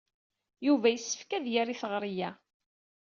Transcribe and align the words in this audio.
Yuba 0.65 0.87
yessefk 0.89 1.31
ad 1.37 1.45
yerr 1.51 1.69
i 1.73 1.75
teɣri-a. 1.81 2.29